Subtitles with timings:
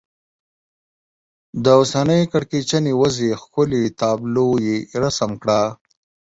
[1.63, 5.61] د اوسنۍ کړکېچنې وضعې ښکلې تابلو یې رسم کړه.